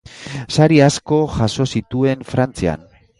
Sari 0.53 0.79
asko 0.85 1.19
jaso 1.35 1.67
zituen 1.75 2.25
Frantzian. 2.31 2.89